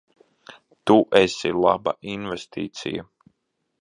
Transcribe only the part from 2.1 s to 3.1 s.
investīcija.